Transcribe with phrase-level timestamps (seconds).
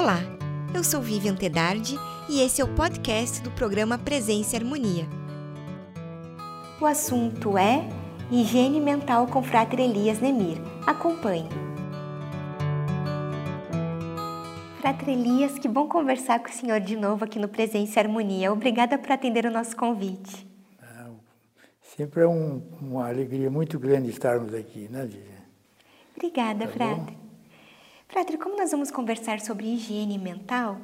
[0.00, 0.20] Olá,
[0.72, 1.96] eu sou Vivian Tedardi
[2.28, 5.04] e esse é o podcast do programa Presença e Harmonia.
[6.80, 7.82] O assunto é
[8.30, 10.56] higiene mental com Frater Elias Nemir.
[10.86, 11.48] Acompanhe.
[14.80, 18.52] Frater Elias, que bom conversar com o senhor de novo aqui no Presença e Harmonia.
[18.52, 20.46] Obrigada por atender o nosso convite.
[21.82, 25.42] Sempre é um, uma alegria muito grande estarmos aqui, né, Vivian?
[26.14, 27.27] Obrigada, tá Frater.
[28.08, 30.78] Frater, como nós vamos conversar sobre higiene mental,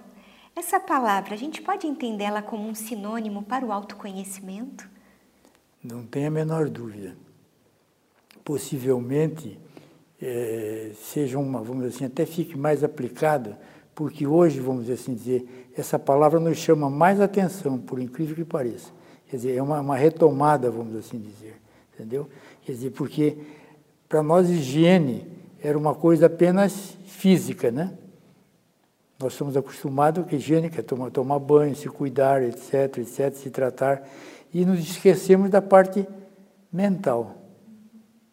[0.54, 4.86] essa palavra, a gente pode entendê-la como um sinônimo para o autoconhecimento?
[5.82, 7.16] Não tem a menor dúvida.
[8.44, 9.58] Possivelmente
[10.20, 13.58] é, seja uma, vamos dizer assim, até fique mais aplicada,
[13.94, 18.92] porque hoje, vamos assim dizer, essa palavra nos chama mais atenção, por incrível que pareça.
[19.30, 21.56] Quer dizer, é uma, uma retomada, vamos assim dizer,
[21.94, 22.28] entendeu?
[22.66, 23.38] Quer dizer, porque
[24.10, 25.26] para nós higiene
[25.64, 27.94] era uma coisa apenas física, né?
[29.18, 34.06] Nós estamos acostumados que higiene é tomar, tomar banho, se cuidar, etc, etc, se tratar,
[34.52, 36.06] e nos esquecemos da parte
[36.70, 37.34] mental,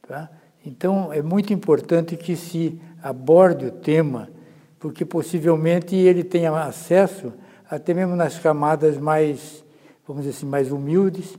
[0.06, 0.30] tá?
[0.66, 4.30] Então é muito importante que se aborde o tema,
[4.78, 7.32] porque possivelmente ele tenha acesso
[7.70, 9.64] até mesmo nas camadas mais
[10.06, 11.38] vamos dizer assim, mais humildes,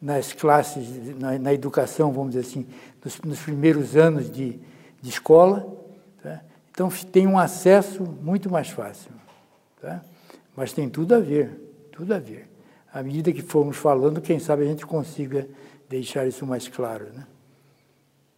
[0.00, 2.66] nas classes, na, na educação, vamos dizer assim,
[3.04, 4.58] nos, nos primeiros anos de,
[5.06, 5.64] de escola.
[6.20, 6.40] Tá?
[6.70, 9.12] Então, tem um acesso muito mais fácil.
[9.80, 10.02] Tá?
[10.56, 11.50] Mas tem tudo a ver,
[11.92, 12.48] tudo a ver.
[12.92, 15.48] À medida que formos falando, quem sabe a gente consiga
[15.88, 17.24] deixar isso mais claro, né?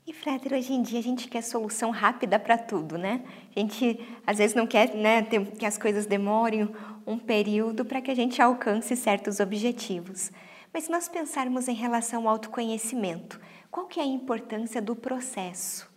[0.06, 3.22] E, Frédero, hoje em dia a gente quer solução rápida para tudo, né?
[3.55, 6.69] A gente, às vezes, não quer né, que as coisas demorem
[7.06, 10.32] um período para que a gente alcance certos objetivos.
[10.72, 13.38] Mas se nós pensarmos em relação ao autoconhecimento,
[13.70, 15.88] qual que é a importância do processo?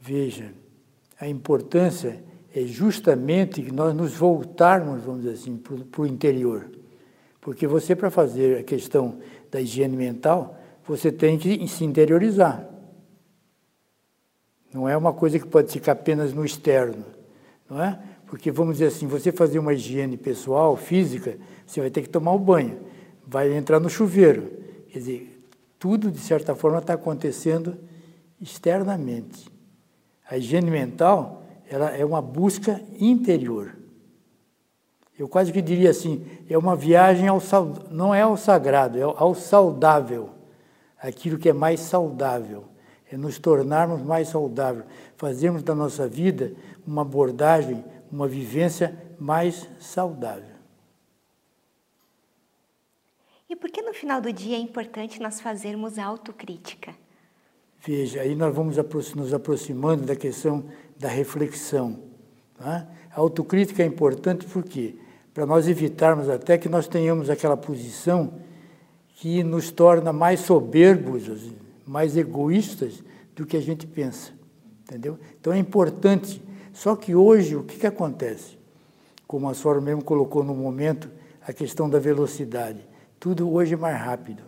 [0.00, 0.54] Veja,
[1.20, 6.70] a importância é justamente que nós nos voltarmos, vamos dizer assim, para o interior.
[7.40, 9.18] Porque você, para fazer a questão
[9.50, 12.68] da higiene mental, você tem que se interiorizar.
[14.72, 17.04] Não é uma coisa que pode ficar apenas no externo,
[17.68, 17.98] não é?
[18.26, 22.32] Porque, vamos dizer assim, você fazer uma higiene pessoal, física, você vai ter que tomar
[22.32, 22.80] o banho,
[23.26, 24.50] vai entrar no chuveiro.
[24.88, 25.44] Quer dizer,
[25.78, 27.76] tudo, de certa forma, está acontecendo
[28.40, 29.50] externamente.
[30.30, 33.76] A higiene mental ela é uma busca interior.
[35.18, 37.40] Eu quase que diria assim, é uma viagem ao
[37.90, 40.30] não é ao sagrado, é ao saudável,
[40.98, 42.64] aquilo que é mais saudável,
[43.10, 44.86] é nos tornarmos mais saudáveis,
[45.16, 46.54] fazermos da nossa vida
[46.86, 50.56] uma abordagem uma vivência mais saudável.
[53.48, 56.94] E por que no final do dia é importante nós fazermos autocrítica?
[57.84, 58.76] Veja, aí nós vamos
[59.14, 60.64] nos aproximando da questão
[60.98, 61.98] da reflexão.
[62.58, 62.86] Tá?
[63.10, 64.96] A autocrítica é importante porque
[65.32, 68.34] para nós evitarmos até que nós tenhamos aquela posição
[69.14, 71.52] que nos torna mais soberbos,
[71.86, 73.02] mais egoístas
[73.34, 74.32] do que a gente pensa,
[74.82, 75.18] entendeu?
[75.38, 76.42] Então é importante
[76.72, 78.58] só que hoje, o que, que acontece?
[79.26, 81.10] Como a senhora mesmo colocou no momento,
[81.46, 82.80] a questão da velocidade.
[83.18, 84.42] Tudo hoje é mais rápido.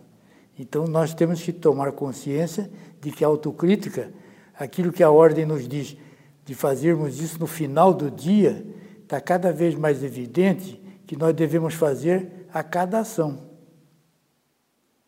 [0.57, 2.69] Então, nós temos que tomar consciência
[3.03, 4.11] de que a autocrítica,
[4.57, 5.97] aquilo que a ordem nos diz
[6.45, 8.65] de fazermos isso no final do dia,
[9.01, 13.39] está cada vez mais evidente que nós devemos fazer a cada ação.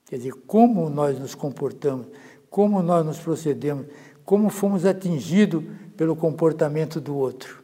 [0.06, 2.08] Quer dizer, como nós nos comportamos,
[2.50, 3.88] como nós nos procedemos,
[4.24, 5.64] como fomos atingidos
[5.96, 7.64] pelo comportamento do outro.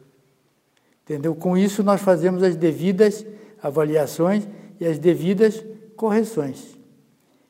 [1.04, 1.34] Entendeu?
[1.34, 3.24] Com isso, nós fazemos as devidas
[3.62, 4.48] avaliações
[4.80, 5.64] e as devidas
[5.96, 6.78] correções.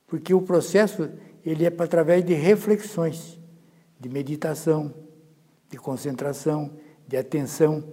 [0.07, 1.09] Porque o processo
[1.45, 3.39] ele é através de reflexões,
[3.99, 4.93] de meditação,
[5.71, 6.71] de concentração,
[7.07, 7.85] de atenção,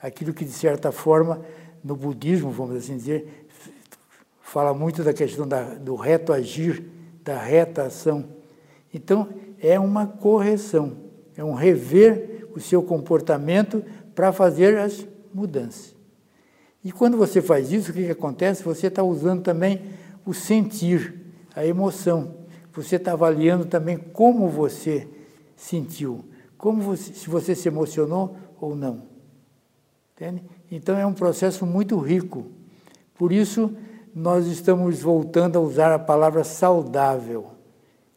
[0.00, 1.44] aquilo que de certa forma
[1.82, 3.46] no budismo, vamos assim dizer,
[4.40, 6.84] fala muito da questão da, do reto agir,
[7.22, 8.24] da reta ação.
[8.92, 9.28] Então,
[9.60, 11.04] é uma correção
[11.36, 13.82] é um rever o seu comportamento
[14.14, 15.94] para fazer as mudanças.
[16.84, 18.62] E quando você faz isso, o que, que acontece?
[18.62, 19.82] Você está usando também
[20.24, 21.14] o sentir,
[21.54, 22.43] a emoção.
[22.74, 25.08] Você está avaliando também como você
[25.56, 26.24] sentiu,
[26.58, 29.02] como você, se você se emocionou ou não.
[30.14, 30.44] Entende?
[30.70, 32.46] Então é um processo muito rico.
[33.14, 33.74] Por isso,
[34.14, 37.52] nós estamos voltando a usar a palavra saudável.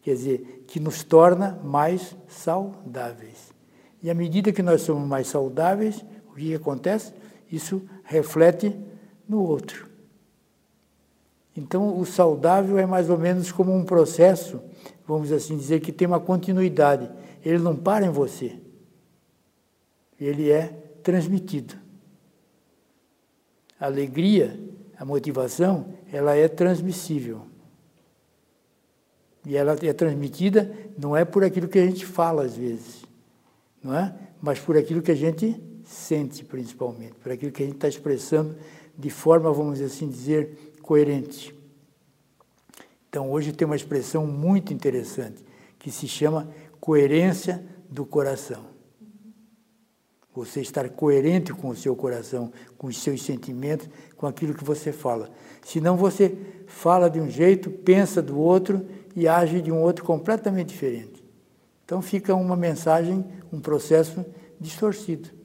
[0.01, 3.53] Quer dizer, que nos torna mais saudáveis.
[4.01, 7.13] E à medida que nós somos mais saudáveis, o que acontece?
[7.51, 8.75] Isso reflete
[9.27, 9.87] no outro.
[11.57, 14.61] Então, o saudável é mais ou menos como um processo,
[15.07, 17.09] vamos assim dizer, que tem uma continuidade.
[17.43, 18.59] Ele não para em você.
[20.21, 20.67] Ele é
[21.01, 21.73] transmitido.
[23.79, 24.59] A alegria,
[24.99, 27.47] a motivação, ela é transmissível.
[29.43, 33.03] E ela é transmitida não é por aquilo que a gente fala às vezes,
[33.81, 34.13] não é?
[34.41, 38.55] Mas por aquilo que a gente sente principalmente, por aquilo que a gente está expressando
[38.97, 41.53] de forma, vamos assim dizer, coerente.
[43.09, 45.43] Então hoje tem uma expressão muito interessante
[45.77, 46.49] que se chama
[46.79, 48.65] coerência do coração.
[50.33, 54.93] Você estar coerente com o seu coração, com os seus sentimentos, com aquilo que você
[54.93, 55.29] fala.
[55.61, 56.37] Senão você
[56.67, 61.21] fala de um jeito, pensa do outro e age de um outro completamente diferente.
[61.83, 64.25] Então fica uma mensagem, um processo
[64.57, 65.36] distorcido.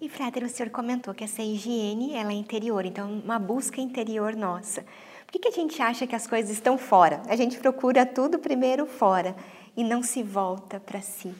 [0.00, 4.36] E, Frater, o senhor comentou que essa higiene ela é interior, então uma busca interior
[4.36, 4.82] nossa.
[5.26, 7.20] Por que, que a gente acha que as coisas estão fora?
[7.26, 9.34] A gente procura tudo primeiro fora
[9.76, 11.34] e não se volta para si.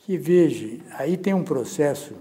[0.00, 2.14] Que veja, aí tem um processo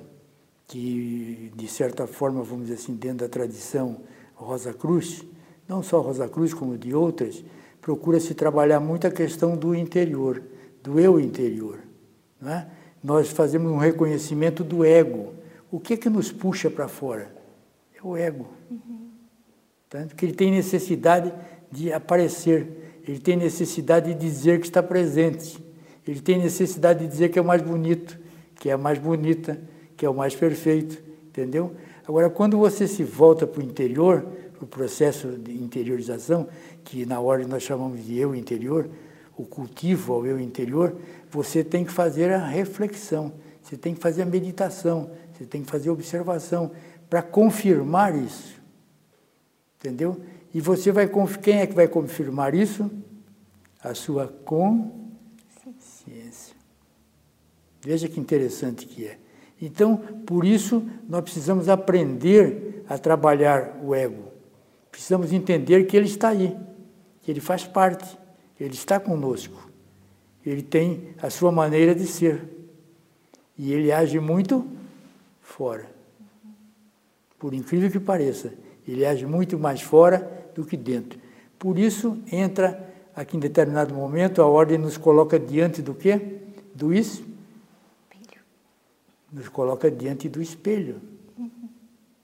[0.67, 4.01] que, de certa forma, vamos dizer assim, dentro da tradição
[4.35, 5.25] Rosa Cruz,
[5.67, 7.43] não só Rosa Cruz, como de outras,
[7.81, 10.43] procura-se trabalhar muito a questão do interior,
[10.83, 11.79] do eu interior.
[12.39, 12.67] Não é?
[13.03, 15.33] Nós fazemos um reconhecimento do ego
[15.71, 17.35] o que é que nos puxa para fora?
[17.95, 18.47] É o ego.
[18.69, 19.09] Uhum.
[19.89, 21.33] Tanto que ele tem necessidade
[21.71, 25.63] de aparecer, ele tem necessidade de dizer que está presente,
[26.07, 28.17] ele tem necessidade de dizer que é o mais bonito,
[28.55, 29.59] que é a mais bonita,
[29.95, 31.75] que é o mais perfeito, entendeu?
[32.07, 36.47] Agora, quando você se volta para o interior, para o processo de interiorização,
[36.83, 38.89] que na ordem nós chamamos de eu interior,
[39.37, 40.95] o cultivo ao eu interior,
[41.29, 45.69] você tem que fazer a reflexão, você tem que fazer a meditação, você tem que
[45.69, 46.71] fazer observação
[47.09, 48.59] para confirmar isso.
[49.79, 50.19] Entendeu?
[50.53, 51.07] E você vai
[51.41, 52.89] quem é que vai confirmar isso?
[53.83, 54.97] A sua consciência.
[57.81, 59.19] Veja que interessante que é.
[59.61, 64.31] Então, por isso, nós precisamos aprender a trabalhar o ego.
[64.89, 66.57] Precisamos entender que ele está aí,
[67.21, 68.17] que ele faz parte,
[68.59, 69.69] ele está conosco.
[70.45, 72.41] Ele tem a sua maneira de ser.
[73.57, 74.76] E ele age muito
[75.57, 75.89] fora.
[77.39, 78.53] Por incrível que pareça,
[78.87, 81.19] ele age muito mais fora do que dentro.
[81.57, 86.37] Por isso, entra aqui em determinado momento, a ordem nos coloca diante do quê?
[86.75, 87.27] Do espelho.
[89.33, 91.01] Nos coloca diante do espelho.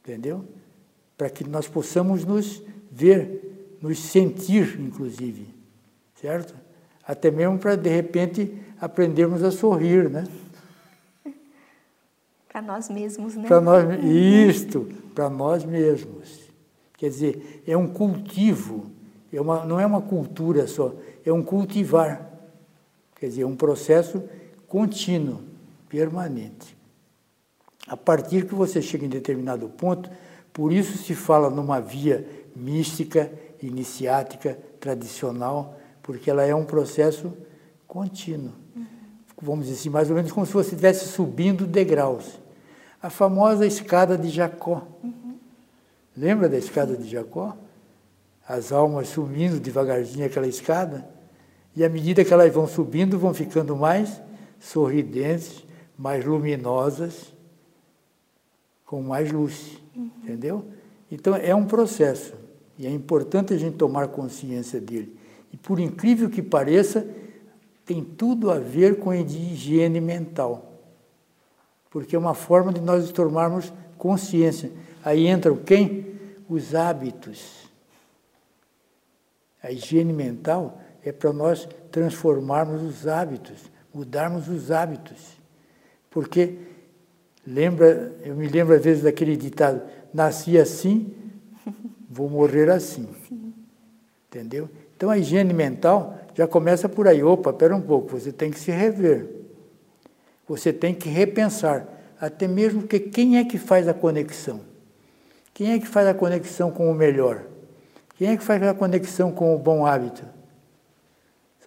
[0.04, 0.46] Entendeu?
[1.18, 5.48] Para que nós possamos nos ver, nos sentir, inclusive.
[6.22, 6.54] Certo?
[7.06, 10.24] Até mesmo para, de repente, aprendermos a sorrir, né?
[12.54, 13.48] Para nós mesmos, né?
[13.48, 16.40] Para nós, isto, para nós mesmos.
[16.96, 18.92] Quer dizer, é um cultivo,
[19.34, 20.94] é uma, não é uma cultura só,
[21.26, 22.32] é um cultivar.
[23.16, 24.22] Quer dizer, é um processo
[24.68, 25.42] contínuo,
[25.90, 26.78] permanente.
[27.88, 30.12] A partir que você chega em determinado ponto,
[30.54, 32.24] por isso se fala numa via
[32.56, 33.32] mística,
[33.64, 37.34] iniciática, tradicional, porque ela é um processo
[37.88, 38.52] contínuo.
[38.76, 38.86] Uhum.
[39.42, 42.43] Vamos dizer assim, mais ou menos como se você estivesse subindo degraus
[43.04, 44.88] a famosa escada de Jacó.
[46.16, 47.58] Lembra da escada de Jacó?
[48.48, 51.06] As almas subindo devagarzinho aquela escada,
[51.76, 54.22] e à medida que elas vão subindo, vão ficando mais
[54.58, 55.66] sorridentes,
[55.98, 57.34] mais luminosas,
[58.86, 59.78] com mais luz.
[59.96, 60.66] Entendeu?
[61.12, 62.34] Então é um processo,
[62.80, 65.18] e é importante a gente tomar consciência dele.
[65.52, 67.06] E por incrível que pareça,
[67.86, 70.73] tem tudo a ver com a higiene mental
[71.94, 74.72] porque é uma forma de nós tomarmos consciência.
[75.06, 76.16] Aí entram quem?
[76.50, 77.70] Os hábitos.
[79.62, 85.38] A higiene mental é para nós transformarmos os hábitos, mudarmos os hábitos.
[86.10, 86.58] Porque
[87.46, 91.14] lembra, eu me lembro às vezes daquele ditado, nasci assim,
[92.10, 93.08] vou morrer assim.
[94.28, 94.68] Entendeu?
[94.98, 97.24] Então a higiene mental já começa por aí.
[97.24, 99.43] Opa, espera um pouco, você tem que se rever.
[100.48, 101.88] Você tem que repensar,
[102.20, 104.62] até mesmo porque quem é que faz a conexão?
[105.54, 107.44] Quem é que faz a conexão com o melhor?
[108.16, 110.24] Quem é que faz a conexão com o bom hábito?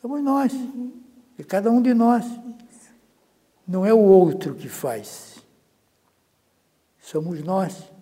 [0.00, 0.52] Somos nós.
[0.52, 0.92] Uhum.
[1.38, 2.24] É cada um de nós.
[3.66, 5.36] Não é o outro que faz.
[7.00, 7.92] Somos nós.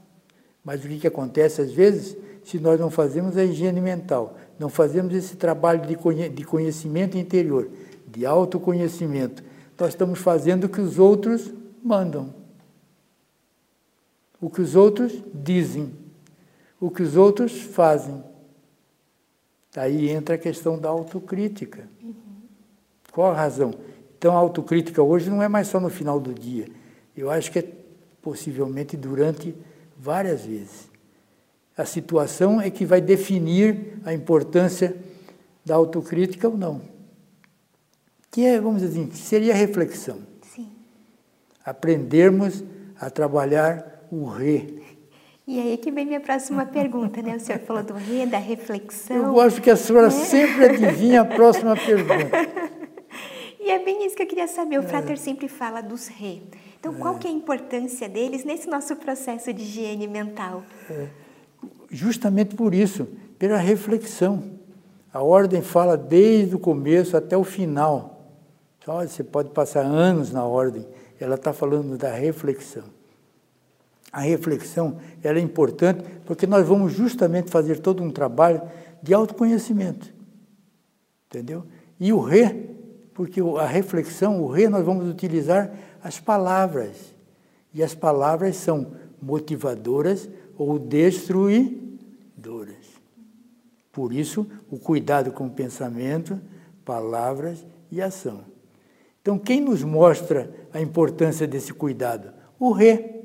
[0.65, 2.17] Mas o que, que acontece às vezes?
[2.45, 5.83] Se nós não fazemos a higiene mental, não fazemos esse trabalho
[6.31, 7.69] de conhecimento interior,
[8.07, 9.43] de autoconhecimento,
[9.79, 11.53] nós estamos fazendo o que os outros
[11.83, 12.35] mandam.
[14.41, 15.93] O que os outros dizem.
[16.81, 18.23] O que os outros fazem.
[19.77, 21.89] Aí entra a questão da autocrítica.
[22.03, 22.15] Uhum.
[23.11, 23.73] Qual a razão?
[24.17, 26.69] Então, a autocrítica hoje não é mais só no final do dia.
[27.17, 27.69] Eu acho que é
[28.23, 29.55] possivelmente durante
[29.99, 30.89] várias vezes.
[31.77, 34.97] A situação é que vai definir a importância
[35.65, 36.94] da autocrítica ou não.
[38.35, 40.19] Que é, vamos dizer assim, seria reflexão.
[40.43, 40.69] Sim.
[41.65, 42.65] Aprendermos
[43.01, 44.83] a trabalhar o re.
[45.47, 47.37] E aí que vem minha próxima pergunta, né?
[47.37, 49.17] O senhor falou do re, da reflexão.
[49.19, 50.11] Eu gosto que a senhora né?
[50.11, 52.65] sempre adivinha a próxima pergunta.
[53.61, 54.81] E é bem isso que eu queria saber.
[54.81, 54.87] O é.
[54.89, 56.43] Frater sempre fala dos re.
[56.81, 56.99] Então, é.
[56.99, 60.65] qual que é a importância deles nesse nosso processo de higiene mental?
[60.91, 61.07] É.
[61.89, 63.07] Justamente por isso,
[63.39, 64.43] pela reflexão.
[65.13, 68.14] A ordem fala desde o começo até o final.
[68.85, 70.87] Então, você pode passar anos na ordem.
[71.19, 72.85] Ela está falando da reflexão.
[74.13, 78.61] A reflexão ela é importante porque nós vamos justamente fazer todo um trabalho
[79.03, 80.13] de autoconhecimento.
[81.27, 81.65] Entendeu?
[81.99, 82.75] E o re
[83.15, 85.73] porque a reflexão, o re, nós vamos utilizar
[86.03, 87.15] as palavras.
[87.73, 91.89] E as palavras são motivadoras ou destruidoras.
[93.91, 96.39] Por isso, o cuidado com o pensamento,
[96.85, 98.53] palavras e ação.
[99.25, 102.31] Então, quem nos mostra a importância desse cuidado?
[102.61, 103.25] O re.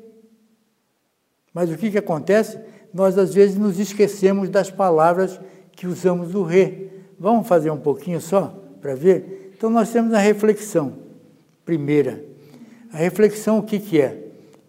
[1.54, 2.58] Mas o que, que acontece?
[2.94, 5.38] Nós, às vezes, nos esquecemos das palavras
[5.74, 6.90] que usamos o re.
[7.20, 8.48] Vamos fazer um pouquinho só
[8.80, 9.52] para ver?
[9.58, 11.00] Então nós temos a reflexão,
[11.66, 12.24] primeira.
[12.94, 14.24] A reflexão o que, que é?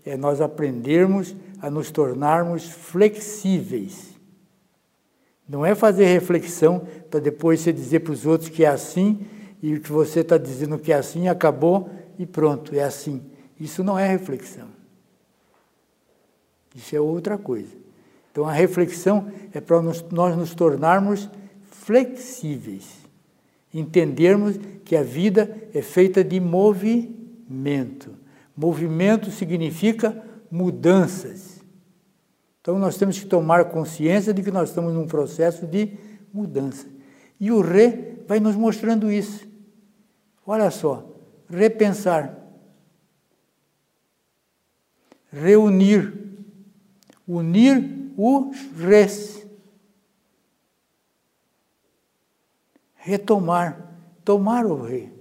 [0.04, 4.18] É nós aprendermos a nos tornarmos flexíveis.
[5.48, 9.20] Não é fazer reflexão para depois você dizer para os outros que é assim
[9.62, 13.22] e o que você está dizendo que é assim acabou e pronto, é assim.
[13.58, 14.68] Isso não é reflexão.
[16.74, 17.74] Isso é outra coisa.
[18.32, 21.28] Então a reflexão é para nós nos tornarmos
[21.70, 23.00] flexíveis
[23.72, 28.10] entendermos que a vida é feita de movimento.
[28.56, 31.60] Movimento significa mudanças.
[32.60, 35.96] Então nós temos que tomar consciência de que nós estamos num processo de
[36.32, 36.86] mudança.
[37.38, 39.48] E o re vai nos mostrando isso.
[40.52, 41.08] Olha só,
[41.48, 42.36] repensar,
[45.30, 46.12] reunir,
[47.24, 49.46] unir os res.
[52.96, 55.12] retomar, tomar o rei,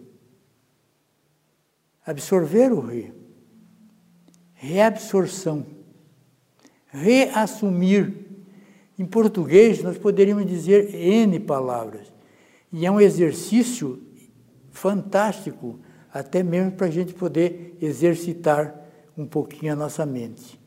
[2.04, 3.14] absorver o rei,
[4.56, 5.64] reabsorção,
[6.88, 8.26] reassumir.
[8.98, 12.12] Em português, nós poderíamos dizer N palavras.
[12.74, 14.09] E é um exercício
[14.72, 15.80] fantástico,
[16.14, 18.76] até mesmo para a gente poder exercitar
[19.18, 20.60] um pouquinho a nossa mente.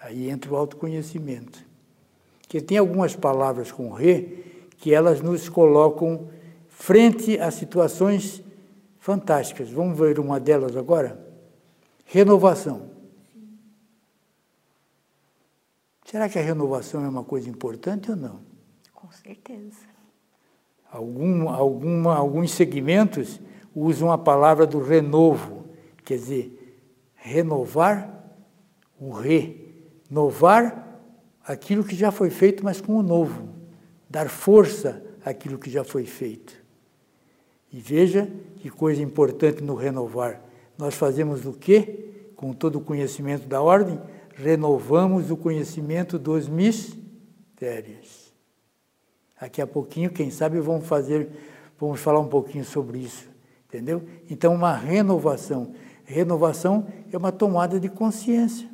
[0.00, 1.64] Aí entra o autoconhecimento.
[2.48, 6.28] Que tem algumas palavras com re que elas nos colocam
[6.68, 8.42] frente a situações
[8.98, 9.70] fantásticas.
[9.70, 11.24] Vamos ver uma delas agora?
[12.04, 12.90] Renovação.
[16.04, 18.40] Será que a renovação é uma coisa importante ou não?
[18.92, 19.91] Com certeza.
[20.92, 23.40] Algum, alguma, alguns segmentos
[23.74, 25.64] usam a palavra do renovo,
[26.04, 26.76] quer dizer,
[27.14, 28.22] renovar
[29.00, 31.00] o renovar
[31.46, 33.48] aquilo que já foi feito, mas com o novo
[34.08, 36.54] dar força àquilo que já foi feito.
[37.72, 40.42] E veja que coisa importante no renovar.
[40.76, 42.28] Nós fazemos o quê?
[42.36, 43.98] Com todo o conhecimento da ordem,
[44.34, 48.21] renovamos o conhecimento dos mistérios.
[49.42, 51.28] Daqui a pouquinho, quem sabe, vamos fazer,
[51.76, 53.28] vamos falar um pouquinho sobre isso,
[53.66, 54.04] entendeu?
[54.30, 55.74] Então, uma renovação.
[56.04, 58.70] Renovação é uma tomada de consciência.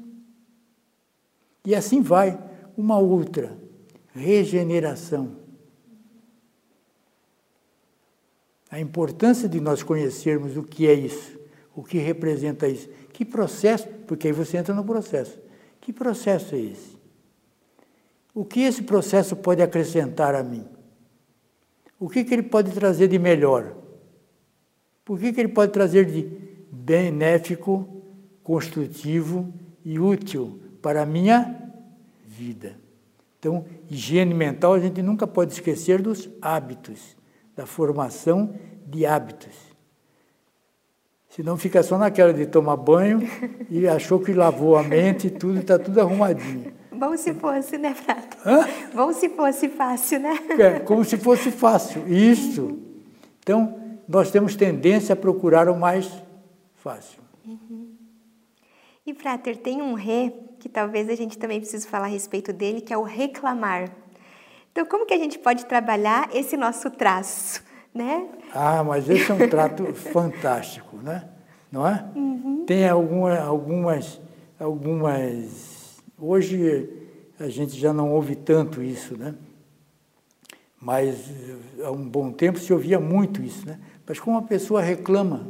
[1.65, 2.39] E assim vai,
[2.77, 3.57] uma outra
[4.13, 5.37] regeneração.
[8.71, 11.41] A importância de nós conhecermos o que é isso,
[11.75, 12.91] o que representa isso.
[13.15, 15.41] Que processo, porque aí você entra no processo.
[15.81, 16.98] Que processo é esse?
[18.39, 20.65] O que esse processo pode acrescentar a mim?
[21.99, 23.75] O que, que ele pode trazer de melhor?
[25.09, 26.23] O que, que ele pode trazer de
[26.71, 28.01] benéfico,
[28.45, 29.53] construtivo
[29.85, 31.69] e útil para a minha
[32.25, 32.77] vida?
[33.41, 37.17] Então, higiene mental, a gente nunca pode esquecer dos hábitos,
[37.57, 38.55] da formação
[38.87, 39.57] de hábitos.
[41.29, 43.19] Senão fica só naquela de tomar banho
[43.69, 46.78] e achou que lavou a mente e tudo, está tudo arrumadinho.
[46.99, 48.37] Bom se fosse, né, Prato?
[48.45, 48.67] Hã?
[48.95, 50.39] Bom se fosse fácil, né?
[50.59, 52.79] É, como se fosse fácil, isso.
[53.41, 53.79] Então,
[54.09, 56.11] nós temos tendência a procurar o mais
[56.77, 57.21] fácil.
[57.47, 57.95] Uhum.
[59.07, 62.81] E, Frater, tem um re que talvez a gente também precise falar a respeito dele,
[62.81, 63.91] que é o reclamar.
[64.73, 67.63] Então, como que a gente pode trabalhar esse nosso traço,
[67.95, 68.29] né?
[68.53, 71.29] Ah, mas esse é um trato fantástico, né?
[71.71, 72.05] não é?
[72.15, 72.65] Uhum.
[72.67, 74.21] Tem alguma, algumas,
[74.59, 75.78] algumas.
[76.21, 76.91] Hoje
[77.39, 79.37] a gente já não ouve tanto isso, né?
[80.81, 81.31] Mas
[81.85, 83.79] há um bom tempo se ouvia muito isso, né?
[84.05, 85.47] Mas como a pessoa reclama,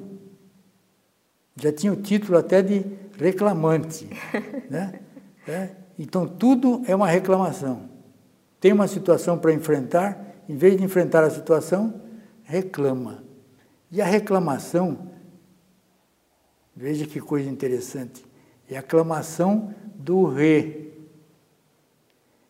[1.57, 2.85] já tinha o título até de
[3.17, 4.09] reclamante,
[4.69, 5.01] né?
[5.47, 5.71] É?
[5.99, 7.89] Então tudo é uma reclamação.
[8.61, 12.03] Tem uma situação para enfrentar, em vez de enfrentar a situação,
[12.43, 13.25] reclama.
[13.91, 15.13] E a reclamação,
[16.77, 18.27] veja que coisa interessante,
[18.69, 19.75] é a aclamação
[20.09, 20.91] do re.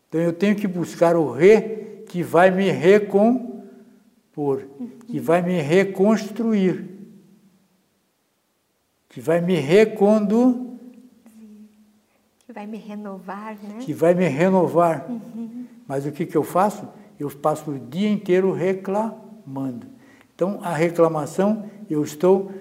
[0.09, 4.63] Então eu tenho que buscar o re que vai me recompor,
[5.09, 6.89] que vai me reconstruir,
[9.09, 10.69] que vai me reconduzir.
[12.47, 13.79] Que vai me renovar, né?
[13.81, 15.11] Que vai me renovar.
[15.11, 15.67] Uhum.
[15.87, 16.89] Mas o que, que eu faço?
[17.19, 19.89] Eu passo o dia inteiro reclamando.
[20.35, 22.53] Então, a reclamação, eu estou,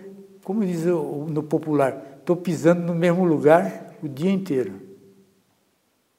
[0.43, 4.86] como diz no popular, estou pisando no mesmo lugar o dia inteiro.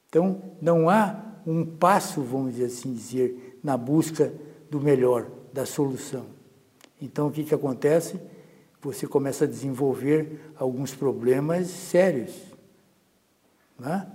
[0.09, 4.33] Então, não há um passo, vamos dizer assim dizer, na busca
[4.69, 6.25] do melhor, da solução.
[6.99, 8.19] Então, o que, que acontece?
[8.81, 12.35] Você começa a desenvolver alguns problemas sérios,
[13.77, 14.07] né?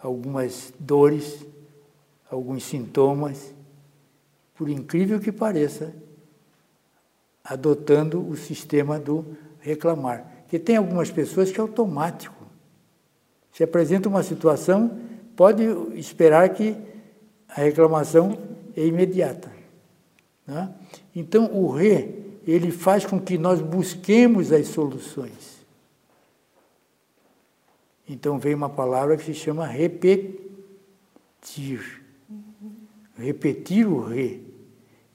[0.00, 1.44] algumas dores,
[2.30, 3.54] alguns sintomas,
[4.54, 5.94] por incrível que pareça,
[7.44, 10.26] adotando o sistema do reclamar.
[10.42, 12.42] Porque tem algumas pessoas que é automático.
[13.52, 14.98] Se apresenta uma situação,
[15.36, 15.62] pode
[15.94, 16.76] esperar que
[17.48, 18.38] a reclamação
[18.76, 19.52] é imediata.
[20.46, 20.72] Né?
[21.14, 25.62] Então, o re, ele faz com que nós busquemos as soluções.
[28.08, 30.42] Então, vem uma palavra que se chama repetir.
[33.16, 34.42] Repetir o re.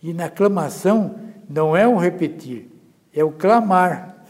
[0.01, 1.19] E na clamação,
[1.49, 2.69] não é o repetir,
[3.13, 4.25] é o clamar.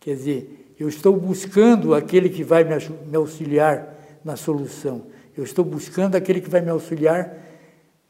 [0.00, 5.06] Quer dizer, eu estou buscando aquele que vai me auxiliar na solução.
[5.36, 7.36] Eu estou buscando aquele que vai me auxiliar,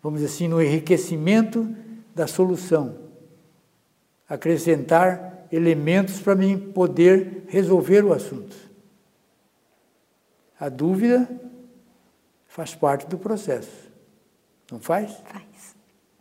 [0.03, 1.68] vamos dizer assim, no enriquecimento
[2.14, 2.97] da solução.
[4.27, 8.57] Acrescentar elementos para mim poder resolver o assunto.
[10.59, 11.29] A dúvida
[12.47, 13.92] faz parte do processo.
[14.70, 15.12] Não faz?
[15.27, 15.77] Faz.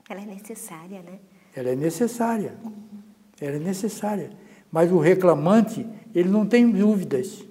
[0.10, 1.17] Ela é necessária, né?
[1.56, 2.58] Ela é necessária.
[2.62, 2.73] Uhum.
[3.39, 4.32] Ela é necessária.
[4.69, 7.43] Mas o reclamante, ele não tem dúvidas.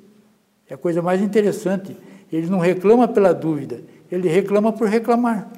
[0.68, 1.96] É a coisa mais interessante.
[2.32, 5.50] Ele não reclama pela dúvida, ele reclama por reclamar.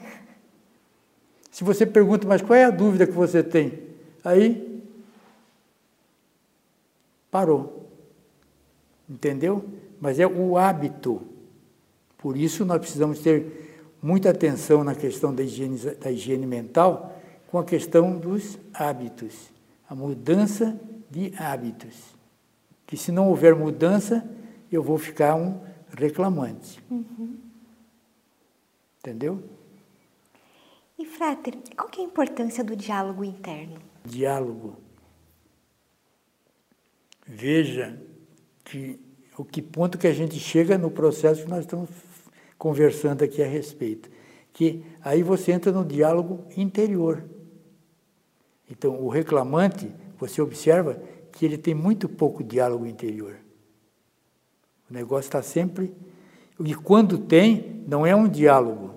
[1.51, 3.79] Se você pergunta, mas qual é a dúvida que você tem?
[4.25, 4.83] Aí,
[7.31, 7.91] parou.
[9.09, 9.65] Entendeu?
[10.01, 11.21] Mas é o hábito.
[12.17, 13.63] Por isso nós precisamos ter
[14.03, 19.51] muita atenção na questão da higiene, da higiene mental com a questão dos hábitos,
[19.87, 22.12] a mudança de hábitos.
[22.93, 24.23] Que se não houver mudança,
[24.71, 25.59] eu vou ficar um
[25.97, 26.79] reclamante.
[26.91, 27.39] Uhum.
[28.99, 29.43] Entendeu?
[30.99, 33.81] E, Frater, qual que é a importância do diálogo interno?
[34.05, 34.77] Diálogo.
[37.27, 37.99] Veja
[38.63, 39.01] que
[39.39, 41.89] o que ponto que a gente chega no processo que nós estamos
[42.59, 44.11] conversando aqui a respeito.
[44.53, 47.25] Que aí você entra no diálogo interior.
[48.71, 53.37] Então, o reclamante, você observa que ele tem muito pouco diálogo interior.
[54.91, 55.95] O negócio está sempre.
[56.61, 58.95] E quando tem, não é um diálogo,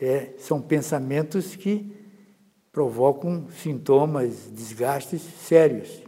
[0.00, 1.94] é, são pensamentos que
[2.70, 6.02] provocam sintomas, desgastes sérios,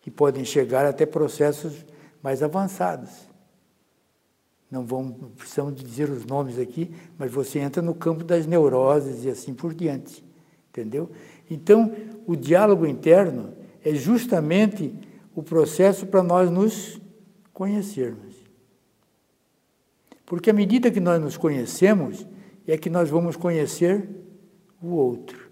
[0.00, 1.84] que podem chegar até processos
[2.22, 3.30] mais avançados
[4.70, 9.28] não vão, precisamos dizer os nomes aqui, mas você entra no campo das neuroses e
[9.28, 10.24] assim por diante,
[10.68, 11.10] entendeu?
[11.50, 11.92] Então,
[12.26, 13.52] o diálogo interno
[13.84, 14.94] é justamente
[15.34, 17.00] o processo para nós nos
[17.52, 18.36] conhecermos.
[20.26, 22.26] Porque à medida que nós nos conhecemos,
[22.66, 24.08] é que nós vamos conhecer
[24.80, 25.50] o outro.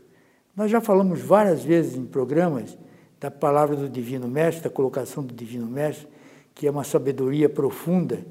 [0.55, 2.79] Nós já falamos várias vezes em programas
[3.19, 6.07] da palavra do Divino Mestre, da colocação do Divino Mestre,
[6.55, 8.25] que é uma sabedoria profunda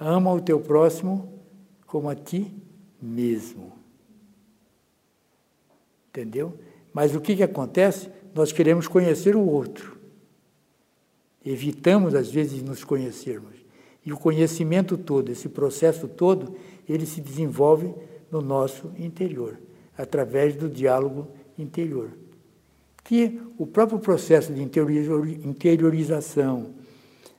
[0.00, 1.30] Ama o teu próximo
[1.86, 2.50] como a ti
[3.00, 3.72] mesmo.
[6.08, 6.58] Entendeu?
[6.90, 8.10] Mas o que, que acontece?
[8.34, 9.98] Nós queremos conhecer o outro.
[11.44, 13.56] Evitamos, às vezes, nos conhecermos.
[14.04, 16.56] E o conhecimento todo, esse processo todo,
[16.88, 17.92] ele se desenvolve
[18.30, 19.58] no nosso interior,
[19.96, 22.10] através do diálogo interior.
[23.04, 26.74] Que o próprio processo de interiorização,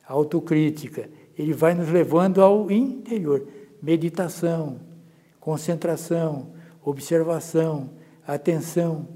[0.08, 3.48] autocrítica, ele vai nos levando ao interior.
[3.82, 4.80] Meditação,
[5.40, 6.52] concentração,
[6.84, 7.90] observação,
[8.28, 9.08] atenção.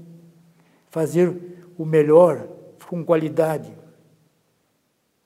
[0.90, 2.48] Fazer o melhor,
[2.88, 3.72] com qualidade.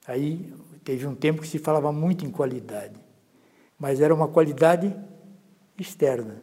[0.06, 2.98] Aí teve um tempo que se falava muito em qualidade,
[3.78, 4.94] mas era uma qualidade
[5.78, 6.42] externa.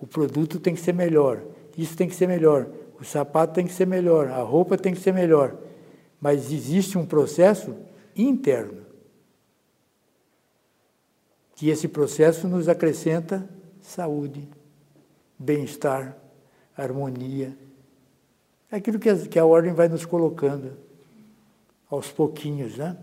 [0.00, 1.42] O produto tem que ser melhor,
[1.76, 2.68] isso tem que ser melhor,
[3.00, 5.56] o sapato tem que ser melhor, a roupa tem que ser melhor.
[6.20, 7.74] Mas existe um processo
[8.14, 8.82] interno.
[11.56, 13.48] Que esse processo nos acrescenta
[13.80, 14.48] saúde,
[15.38, 16.16] bem-estar,
[16.76, 17.56] harmonia.
[18.72, 20.72] É aquilo que a, que a ordem vai nos colocando
[21.90, 22.96] aos pouquinhos, né?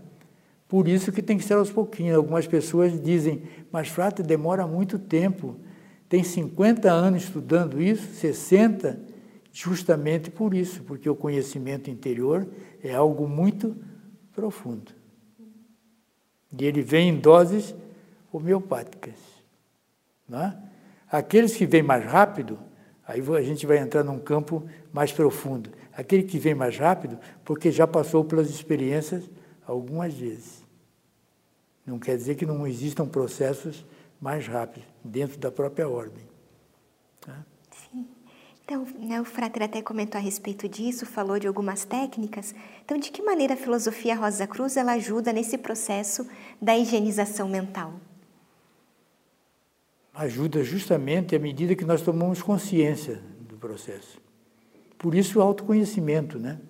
[0.66, 2.16] Por isso que tem que ser aos pouquinhos.
[2.16, 5.56] Algumas pessoas dizem, mas frate, demora muito tempo.
[6.08, 8.98] Tem 50 anos estudando isso, 60,
[9.52, 12.48] justamente por isso, porque o conhecimento interior
[12.82, 13.76] é algo muito
[14.32, 14.92] profundo.
[16.58, 17.74] E ele vem em doses
[18.32, 19.14] homeopáticas.
[20.28, 20.58] Não é?
[21.08, 22.58] Aqueles que vêm mais rápido,
[23.10, 25.70] aí a gente vai entrar num campo mais profundo.
[25.92, 29.28] Aquele que vem mais rápido, porque já passou pelas experiências
[29.66, 30.64] algumas vezes.
[31.84, 33.84] Não quer dizer que não existam processos
[34.20, 36.22] mais rápidos dentro da própria ordem.
[37.20, 37.44] Tá?
[37.72, 38.06] Sim.
[38.64, 42.54] Então, né, o Frater até comentou a respeito disso, falou de algumas técnicas.
[42.84, 46.28] Então, de que maneira a filosofia Rosa Cruz ela ajuda nesse processo
[46.62, 47.94] da higienização mental?
[50.20, 54.20] Ajuda justamente à medida que nós tomamos consciência do processo.
[54.98, 56.60] Por isso o autoconhecimento, né?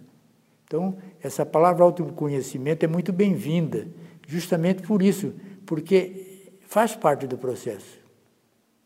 [0.64, 3.88] Então, essa palavra autoconhecimento é muito bem-vinda,
[4.24, 5.34] justamente por isso,
[5.66, 7.98] porque faz parte do processo.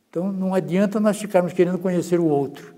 [0.09, 2.75] Então, não adianta nós ficarmos querendo conhecer o outro.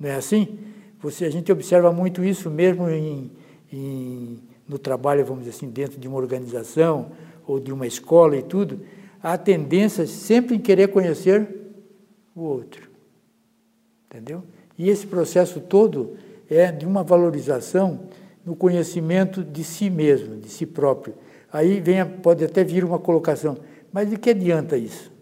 [0.00, 0.58] Não é assim?
[0.98, 3.30] Você, a gente observa muito isso mesmo em,
[3.72, 7.12] em, no trabalho, vamos dizer assim, dentro de uma organização
[7.46, 8.80] ou de uma escola e tudo,
[9.22, 11.48] há tendência sempre em querer conhecer
[12.34, 12.90] o outro.
[14.06, 14.42] Entendeu?
[14.78, 16.16] E esse processo todo
[16.48, 18.08] é de uma valorização
[18.44, 21.14] no conhecimento de si mesmo, de si próprio.
[21.52, 23.58] Aí vem, pode até vir uma colocação,
[23.92, 25.12] mas de que adianta isso?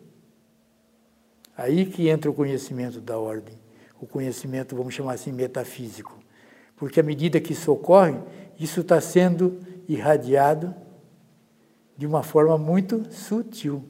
[1.57, 3.55] Aí que entra o conhecimento da ordem,
[4.01, 6.17] o conhecimento, vamos chamar assim, metafísico.
[6.77, 8.15] Porque à medida que isso ocorre,
[8.61, 9.59] isso está sendo
[9.89, 10.75] irradiado
[11.99, 13.85] de uma forma muito sutil.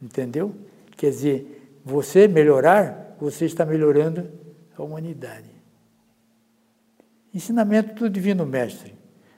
[0.00, 0.54] Entendeu?
[0.96, 4.30] Quer dizer, você melhorar você está melhorando
[4.76, 5.50] a humanidade.
[7.34, 8.94] Ensinamento do Divino Mestre.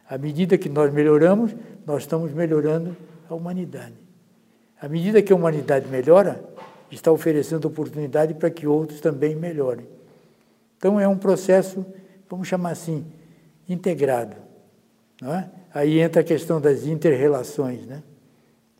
[0.08, 1.54] À medida que nós melhoramos,
[1.86, 2.96] nós estamos melhorando
[3.28, 3.94] a humanidade.
[4.80, 6.44] À medida que a humanidade melhora,
[6.90, 9.86] está oferecendo oportunidade para que outros também melhorem.
[10.76, 11.86] Então é um processo,
[12.28, 13.06] vamos chamar assim,
[13.68, 14.36] integrado.
[15.20, 15.50] Não é?
[15.72, 17.86] Aí entra a questão das interrelações.
[17.86, 18.02] Né?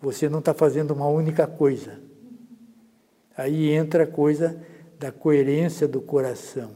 [0.01, 1.99] Você não está fazendo uma única coisa.
[3.37, 4.61] Aí entra a coisa
[4.99, 6.73] da coerência do coração.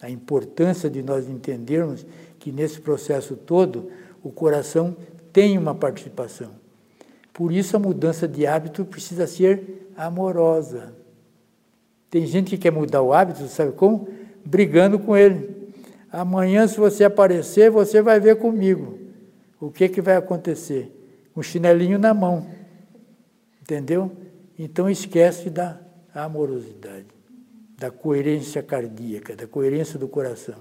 [0.00, 2.04] A importância de nós entendermos
[2.38, 3.90] que nesse processo todo
[4.22, 4.96] o coração
[5.32, 6.50] tem uma participação.
[7.32, 10.92] Por isso a mudança de hábito precisa ser amorosa.
[12.10, 14.08] Tem gente que quer mudar o hábito, sabe como?
[14.44, 15.53] Brigando com ele.
[16.14, 18.96] Amanhã, se você aparecer, você vai ver comigo.
[19.60, 20.92] O que, que vai acontecer?
[21.36, 22.46] Um chinelinho na mão.
[23.60, 24.12] Entendeu?
[24.56, 25.80] Então esquece da
[26.14, 27.08] amorosidade,
[27.76, 30.54] da coerência cardíaca, da coerência do coração.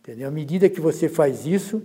[0.00, 0.28] Entendeu?
[0.28, 1.82] À medida que você faz isso,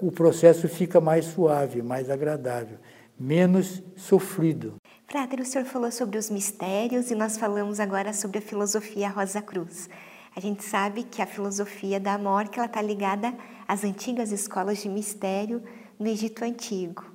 [0.00, 2.78] o processo fica mais suave, mais agradável,
[3.18, 4.76] menos sofrido.
[5.08, 9.42] Frater, o senhor falou sobre os mistérios e nós falamos agora sobre a filosofia Rosa
[9.42, 9.88] Cruz.
[10.36, 13.32] A gente sabe que a filosofia da morte está ligada
[13.66, 15.62] às antigas escolas de mistério
[15.98, 17.06] no Egito Antigo.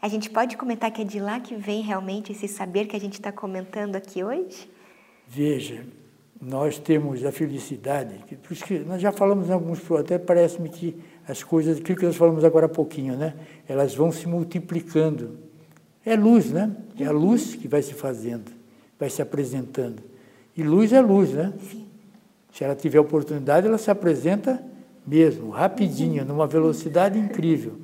[0.00, 2.98] A gente pode comentar que é de lá que vem realmente esse saber que a
[2.98, 4.70] gente está comentando aqui hoje?
[5.28, 5.84] Veja,
[6.40, 10.98] nós temos a felicidade, por isso que nós já falamos em alguns, até parece-me que
[11.28, 13.34] as coisas, aquilo que nós falamos agora há pouquinho, né?
[13.68, 15.38] elas vão se multiplicando.
[16.06, 16.74] É luz, né?
[16.98, 18.50] É a luz que vai se fazendo,
[18.98, 20.02] vai se apresentando.
[20.56, 21.52] E luz é luz, né?
[21.70, 21.91] Sim.
[22.52, 24.62] Se ela tiver oportunidade, ela se apresenta
[25.06, 27.78] mesmo, rapidinho, numa velocidade incrível.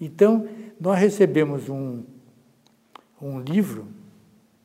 [0.00, 0.46] Então,
[0.80, 2.02] nós recebemos um,
[3.22, 3.86] um livro,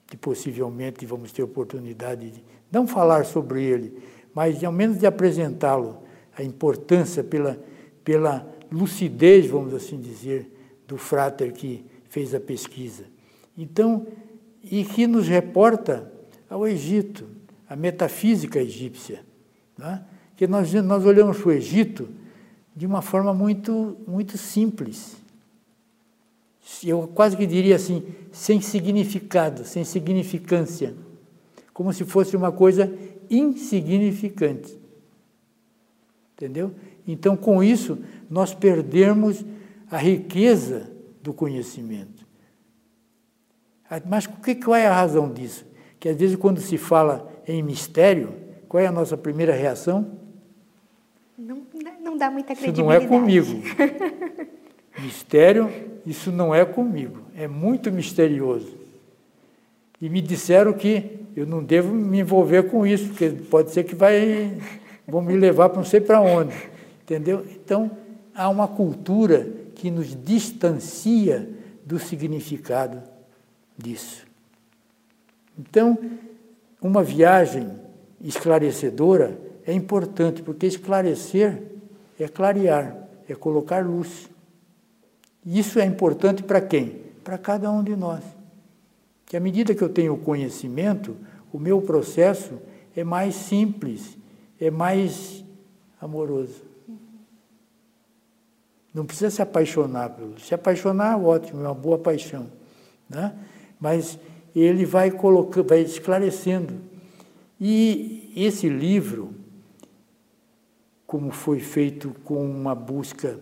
[0.07, 3.97] que possivelmente vamos ter oportunidade de não falar sobre ele,
[4.33, 6.03] mas ao menos de apresentá-lo,
[6.35, 7.57] a importância pela,
[8.03, 10.51] pela lucidez, vamos assim dizer,
[10.87, 13.05] do frater que fez a pesquisa.
[13.57, 14.07] Então,
[14.63, 16.11] e que nos reporta
[16.49, 17.27] ao Egito,
[17.69, 19.23] a metafísica egípcia.
[19.83, 20.03] Né?
[20.35, 22.09] Que nós, nós olhamos para o Egito
[22.75, 25.21] de uma forma muito, muito simples
[26.83, 30.95] eu quase que diria assim, sem significado, sem significância,
[31.73, 32.91] como se fosse uma coisa
[33.29, 34.77] insignificante.
[36.35, 36.73] Entendeu?
[37.07, 39.43] Então, com isso, nós perdemos
[39.91, 40.89] a riqueza
[41.21, 42.25] do conhecimento.
[44.07, 45.65] Mas qual é a razão disso?
[45.99, 48.33] Que às vezes, quando se fala em mistério,
[48.73, 50.17] qual é a nossa primeira reação?
[51.38, 51.62] Não,
[52.03, 52.71] não dá muita credibilidade.
[52.71, 53.62] Isso não é comigo.
[54.97, 55.69] mistério,
[56.07, 57.19] isso não é comigo.
[57.38, 58.75] É muito misterioso.
[60.01, 63.93] E me disseram que eu não devo me envolver com isso, porque pode ser que
[63.93, 64.57] vai,
[65.07, 66.55] vão me levar para não sei para onde.
[67.03, 67.45] Entendeu?
[67.51, 67.91] Então,
[68.33, 71.47] há uma cultura que nos distancia
[71.86, 73.03] do significado
[73.77, 74.25] disso.
[75.59, 75.95] Então,
[76.81, 77.82] uma viagem
[78.23, 81.62] esclarecedora é importante, porque esclarecer
[82.19, 84.29] é clarear, é colocar luz.
[85.45, 87.01] Isso é importante para quem?
[87.23, 88.23] Para cada um de nós.
[89.25, 91.15] Que à medida que eu tenho conhecimento,
[91.51, 92.59] o meu processo
[92.95, 94.17] é mais simples,
[94.59, 95.43] é mais
[95.99, 96.63] amoroso.
[98.93, 100.39] Não precisa se apaixonar pelo.
[100.39, 102.47] Se apaixonar, ótimo, é uma boa paixão.
[103.09, 103.33] Né?
[103.79, 104.19] Mas
[104.55, 106.75] ele vai colocando, vai esclarecendo.
[107.65, 109.34] E esse livro,
[111.08, 113.39] como foi feito com uma busca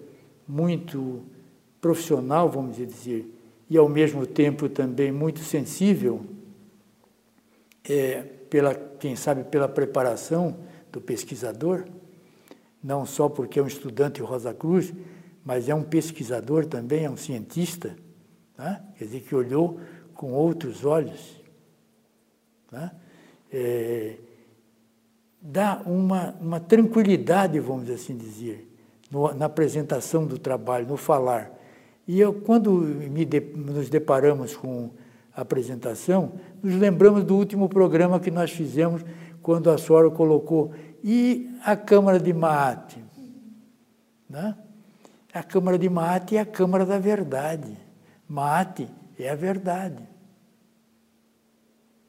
[0.47, 1.23] muito
[1.81, 3.25] profissional, vamos dizer,
[3.67, 6.23] e ao mesmo tempo também muito sensível,
[7.83, 10.55] é, pela, quem sabe pela preparação
[10.91, 11.85] do pesquisador,
[12.83, 14.93] não só porque é um estudante Rosa Cruz,
[15.43, 17.95] mas é um pesquisador também, é um cientista,
[18.55, 18.83] né?
[18.99, 19.79] quer dizer, que olhou
[20.13, 21.41] com outros olhos.
[22.71, 22.91] Né?
[23.51, 24.15] É,
[25.41, 28.67] dá uma, uma tranquilidade, vamos assim dizer,
[29.09, 31.51] no, na apresentação do trabalho, no falar.
[32.07, 34.91] E eu, quando de, nos deparamos com
[35.35, 39.03] a apresentação, nos lembramos do último programa que nós fizemos,
[39.41, 40.71] quando a senhora colocou,
[41.03, 43.03] e a Câmara de Maate?
[44.29, 44.55] Né?
[45.33, 47.77] A Câmara de Maate é a Câmara da Verdade.
[48.27, 48.87] Maate
[49.17, 50.03] é a verdade.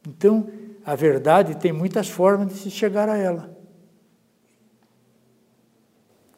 [0.07, 0.48] Então,
[0.84, 3.56] a verdade tem muitas formas de se chegar a ela.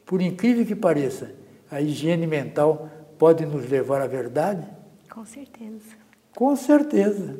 [0.04, 1.34] Por incrível que pareça,
[1.70, 4.66] a higiene mental pode nos levar à verdade?
[5.10, 5.96] Com certeza.
[6.36, 7.38] Com certeza.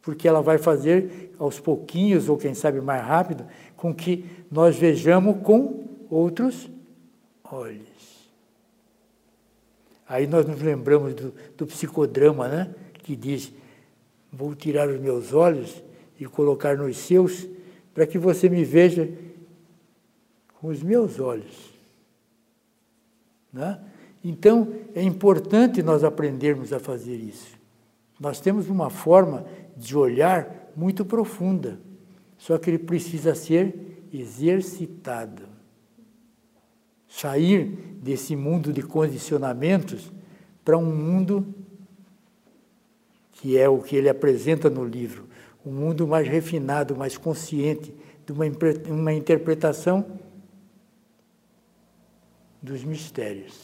[0.00, 3.46] Porque ela vai fazer aos pouquinhos, ou quem sabe mais rápido,
[3.76, 6.70] com que nós vejamos com outros
[7.42, 8.30] olhos.
[10.08, 12.74] Aí nós nos lembramos do, do psicodrama, né?
[13.02, 13.52] que diz:
[14.32, 15.82] Vou tirar os meus olhos
[16.18, 17.46] e colocar nos seus,
[17.92, 19.12] para que você me veja
[20.60, 21.72] com os meus olhos.
[23.52, 23.80] Né?
[24.22, 27.58] Então, é importante nós aprendermos a fazer isso.
[28.18, 29.44] Nós temos uma forma
[29.76, 31.78] de olhar muito profunda,
[32.38, 35.54] só que ele precisa ser exercitado
[37.14, 37.66] sair
[38.02, 40.12] desse mundo de condicionamentos
[40.64, 41.54] para um mundo
[43.32, 45.28] que é o que ele apresenta no livro,
[45.64, 47.94] um mundo mais refinado, mais consciente,
[48.26, 48.44] de uma,
[48.88, 50.04] uma interpretação
[52.62, 53.60] dos mistérios.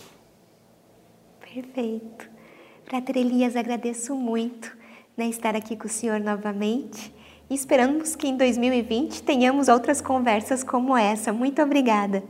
[1.41, 2.29] Perfeito.
[2.85, 4.77] Frater Elias, agradeço muito
[5.17, 7.15] né, estar aqui com o senhor novamente
[7.49, 11.33] e esperamos que em 2020 tenhamos outras conversas como essa.
[11.33, 12.23] Muito obrigada.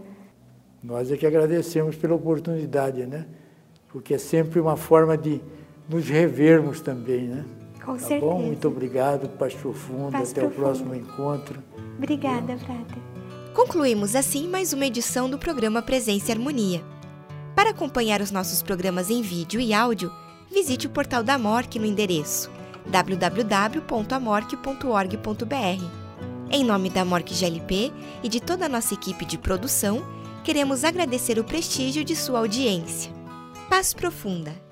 [0.83, 3.27] Nós é que agradecemos pela oportunidade, né?
[3.89, 5.41] Porque é sempre uma forma de
[5.89, 7.45] nos revermos também, né?
[7.85, 8.33] Com tá certeza.
[8.33, 8.43] Bom?
[8.43, 10.13] Muito obrigado, Paz Profunda.
[10.13, 10.61] Paz Até profunda.
[10.61, 11.63] o próximo encontro.
[11.97, 12.99] Obrigada, Frater.
[13.55, 16.83] Concluímos assim mais uma edição do programa Presença e Harmonia.
[17.55, 20.13] Para acompanhar os nossos programas em vídeo e áudio,
[20.51, 22.51] visite o portal da MORC no endereço
[22.87, 25.85] www.amorc.org.br.
[26.51, 30.03] Em nome da MORC GLP e de toda a nossa equipe de produção,
[30.43, 33.13] queremos agradecer o prestígio de sua audiência.
[33.69, 34.70] Paz Profunda!